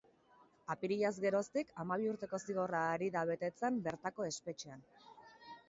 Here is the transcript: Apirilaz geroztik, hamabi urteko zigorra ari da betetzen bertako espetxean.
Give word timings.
Apirilaz 0.75 1.11
geroztik, 1.25 1.73
hamabi 1.83 2.09
urteko 2.13 2.39
zigorra 2.47 2.81
ari 2.95 3.11
da 3.19 3.25
betetzen 3.33 3.81
bertako 3.91 4.29
espetxean. 4.33 4.85